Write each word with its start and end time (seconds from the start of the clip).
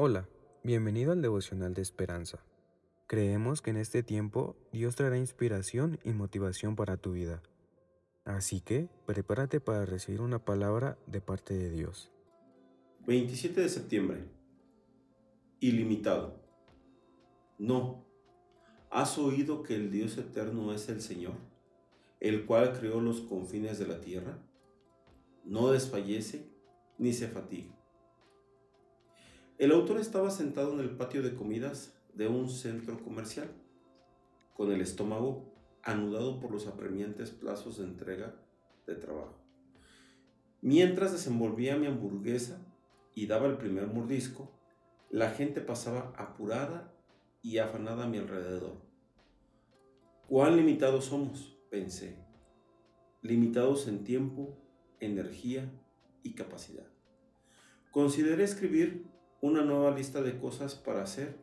Hola, 0.00 0.28
bienvenido 0.62 1.10
al 1.10 1.22
devocional 1.22 1.74
de 1.74 1.82
esperanza. 1.82 2.38
Creemos 3.08 3.62
que 3.62 3.70
en 3.70 3.78
este 3.78 4.04
tiempo 4.04 4.54
Dios 4.70 4.94
traerá 4.94 5.18
inspiración 5.18 5.98
y 6.04 6.10
motivación 6.10 6.76
para 6.76 6.98
tu 6.98 7.14
vida. 7.14 7.42
Así 8.24 8.60
que 8.60 8.88
prepárate 9.06 9.58
para 9.58 9.84
recibir 9.86 10.20
una 10.20 10.38
palabra 10.38 10.96
de 11.08 11.20
parte 11.20 11.58
de 11.58 11.70
Dios. 11.70 12.12
27 13.08 13.60
de 13.60 13.68
septiembre. 13.68 14.24
Ilimitado. 15.58 16.40
No. 17.58 18.06
¿Has 18.90 19.18
oído 19.18 19.64
que 19.64 19.74
el 19.74 19.90
Dios 19.90 20.16
eterno 20.16 20.72
es 20.72 20.88
el 20.88 21.02
Señor, 21.02 21.34
el 22.20 22.46
cual 22.46 22.72
creó 22.78 23.00
los 23.00 23.20
confines 23.22 23.80
de 23.80 23.88
la 23.88 24.00
tierra? 24.00 24.38
No 25.44 25.72
desfallece 25.72 26.48
ni 26.98 27.12
se 27.12 27.26
fatiga. 27.26 27.77
El 29.58 29.72
autor 29.72 29.98
estaba 29.98 30.30
sentado 30.30 30.72
en 30.72 30.78
el 30.78 30.90
patio 30.90 31.20
de 31.20 31.34
comidas 31.34 31.92
de 32.14 32.28
un 32.28 32.48
centro 32.48 33.02
comercial, 33.02 33.50
con 34.54 34.70
el 34.70 34.80
estómago 34.80 35.52
anudado 35.82 36.38
por 36.38 36.52
los 36.52 36.68
apremiantes 36.68 37.30
plazos 37.30 37.78
de 37.78 37.84
entrega 37.84 38.36
de 38.86 38.94
trabajo. 38.94 39.34
Mientras 40.60 41.10
desenvolvía 41.10 41.76
mi 41.76 41.88
hamburguesa 41.88 42.64
y 43.16 43.26
daba 43.26 43.48
el 43.48 43.56
primer 43.56 43.88
mordisco, 43.88 44.48
la 45.10 45.30
gente 45.30 45.60
pasaba 45.60 46.12
apurada 46.16 46.94
y 47.42 47.58
afanada 47.58 48.04
a 48.04 48.08
mi 48.08 48.18
alrededor. 48.18 48.76
¿Cuán 50.28 50.56
limitados 50.56 51.06
somos? 51.06 51.58
pensé. 51.68 52.16
Limitados 53.22 53.88
en 53.88 54.04
tiempo, 54.04 54.56
energía 55.00 55.68
y 56.22 56.34
capacidad. 56.34 56.86
Consideré 57.90 58.44
escribir 58.44 59.17
una 59.40 59.62
nueva 59.62 59.90
lista 59.92 60.20
de 60.22 60.38
cosas 60.38 60.74
para 60.74 61.02
hacer 61.02 61.36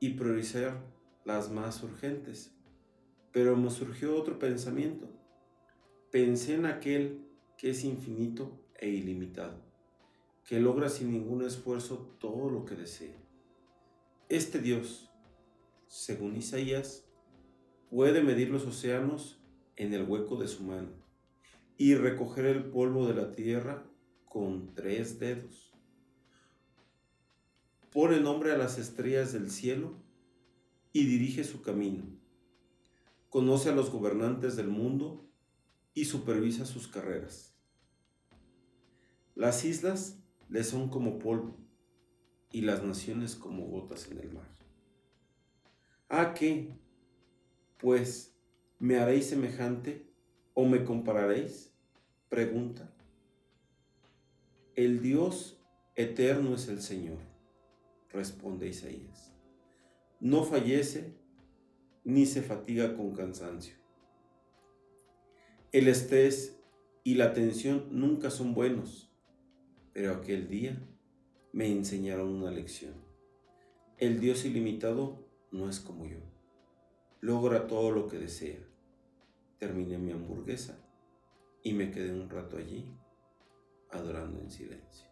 y 0.00 0.10
priorizar 0.10 0.80
las 1.24 1.50
más 1.50 1.82
urgentes. 1.82 2.54
Pero 3.32 3.56
me 3.56 3.70
surgió 3.70 4.16
otro 4.16 4.38
pensamiento. 4.38 5.08
Pensé 6.10 6.54
en 6.54 6.66
aquel 6.66 7.24
que 7.56 7.70
es 7.70 7.84
infinito 7.84 8.60
e 8.78 8.88
ilimitado, 8.88 9.60
que 10.44 10.58
logra 10.58 10.88
sin 10.88 11.12
ningún 11.12 11.42
esfuerzo 11.42 12.16
todo 12.18 12.50
lo 12.50 12.64
que 12.64 12.74
desee. 12.74 13.14
Este 14.28 14.58
Dios, 14.58 15.10
según 15.86 16.36
Isaías, 16.36 17.06
puede 17.90 18.22
medir 18.22 18.50
los 18.50 18.66
océanos 18.66 19.38
en 19.76 19.92
el 19.92 20.08
hueco 20.08 20.36
de 20.36 20.48
su 20.48 20.62
mano 20.62 20.88
y 21.76 21.94
recoger 21.94 22.46
el 22.46 22.64
polvo 22.64 23.06
de 23.06 23.14
la 23.14 23.32
tierra 23.32 23.84
con 24.24 24.74
tres 24.74 25.18
dedos. 25.18 25.71
Pone 27.92 28.20
nombre 28.20 28.52
a 28.52 28.56
las 28.56 28.78
estrellas 28.78 29.34
del 29.34 29.50
cielo 29.50 29.92
y 30.94 31.04
dirige 31.04 31.44
su 31.44 31.60
camino. 31.60 32.04
Conoce 33.28 33.68
a 33.68 33.74
los 33.74 33.90
gobernantes 33.90 34.56
del 34.56 34.68
mundo 34.68 35.28
y 35.92 36.06
supervisa 36.06 36.64
sus 36.64 36.88
carreras. 36.88 37.54
Las 39.34 39.66
islas 39.66 40.18
le 40.48 40.64
son 40.64 40.88
como 40.88 41.18
polvo 41.18 41.58
y 42.50 42.62
las 42.62 42.82
naciones 42.82 43.36
como 43.36 43.66
gotas 43.66 44.10
en 44.10 44.20
el 44.20 44.32
mar. 44.32 44.48
¿A 46.08 46.32
qué? 46.32 46.74
Pues, 47.78 48.34
¿me 48.78 49.00
haréis 49.00 49.26
semejante 49.26 50.10
o 50.54 50.64
me 50.64 50.82
compararéis? 50.84 51.74
Pregunta. 52.30 52.90
El 54.76 55.02
Dios 55.02 55.60
eterno 55.94 56.54
es 56.54 56.68
el 56.68 56.80
Señor 56.80 57.31
responde 58.12 58.68
Isaías. 58.68 59.32
No 60.20 60.44
fallece 60.44 61.14
ni 62.04 62.26
se 62.26 62.42
fatiga 62.42 62.96
con 62.96 63.12
cansancio. 63.14 63.76
El 65.72 65.88
estrés 65.88 66.60
y 67.04 67.14
la 67.14 67.32
tensión 67.32 67.88
nunca 67.90 68.30
son 68.30 68.54
buenos, 68.54 69.10
pero 69.92 70.12
aquel 70.12 70.48
día 70.48 70.78
me 71.52 71.70
enseñaron 71.70 72.28
una 72.28 72.50
lección. 72.50 72.94
El 73.98 74.20
Dios 74.20 74.44
ilimitado 74.44 75.26
no 75.50 75.68
es 75.68 75.80
como 75.80 76.06
yo. 76.06 76.18
Logra 77.20 77.66
todo 77.66 77.90
lo 77.90 78.08
que 78.08 78.18
desea. 78.18 78.58
Terminé 79.58 79.98
mi 79.98 80.12
hamburguesa 80.12 80.78
y 81.62 81.72
me 81.72 81.90
quedé 81.90 82.12
un 82.12 82.28
rato 82.28 82.56
allí 82.56 82.92
adorando 83.90 84.40
en 84.40 84.50
silencio. 84.50 85.11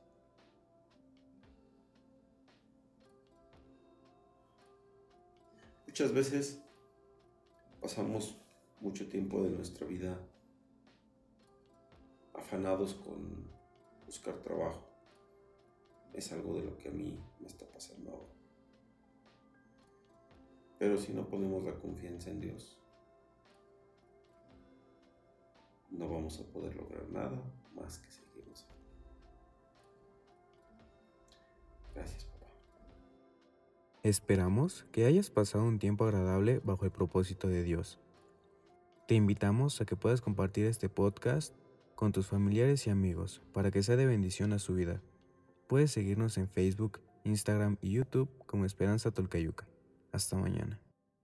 Muchas 6.00 6.14
veces 6.14 6.64
pasamos 7.82 8.40
mucho 8.80 9.06
tiempo 9.10 9.42
de 9.42 9.50
nuestra 9.50 9.86
vida 9.86 10.18
afanados 12.32 12.94
con 12.94 13.46
buscar 14.06 14.38
trabajo. 14.38 14.88
Es 16.14 16.32
algo 16.32 16.54
de 16.54 16.64
lo 16.64 16.78
que 16.78 16.88
a 16.88 16.90
mí 16.90 17.22
me 17.38 17.46
está 17.46 17.66
pasando 17.66 18.12
ahora. 18.12 18.32
Pero 20.78 20.96
si 20.96 21.12
no 21.12 21.28
ponemos 21.28 21.64
la 21.64 21.78
confianza 21.78 22.30
en 22.30 22.40
Dios, 22.40 22.80
no 25.90 26.08
vamos 26.08 26.40
a 26.40 26.50
poder 26.50 26.76
lograr 26.76 27.06
nada 27.10 27.42
más 27.74 27.98
que 27.98 28.10
seguirnos. 28.10 28.66
Gracias. 31.94 32.29
Esperamos 34.02 34.86
que 34.92 35.04
hayas 35.04 35.28
pasado 35.28 35.64
un 35.64 35.78
tiempo 35.78 36.04
agradable 36.04 36.62
bajo 36.64 36.86
el 36.86 36.90
propósito 36.90 37.48
de 37.48 37.62
Dios. 37.62 37.98
Te 39.06 39.14
invitamos 39.14 39.78
a 39.80 39.84
que 39.84 39.94
puedas 39.94 40.22
compartir 40.22 40.64
este 40.64 40.88
podcast 40.88 41.54
con 41.96 42.10
tus 42.10 42.26
familiares 42.26 42.86
y 42.86 42.90
amigos 42.90 43.42
para 43.52 43.70
que 43.70 43.82
sea 43.82 43.96
de 43.96 44.06
bendición 44.06 44.54
a 44.54 44.58
su 44.58 44.72
vida. 44.72 45.02
Puedes 45.66 45.90
seguirnos 45.90 46.38
en 46.38 46.48
Facebook, 46.48 47.00
Instagram 47.24 47.76
y 47.82 47.90
YouTube 47.90 48.30
como 48.46 48.64
Esperanza 48.64 49.10
Tolcayuca. 49.10 49.68
Hasta 50.12 50.34
mañana. 50.38 50.80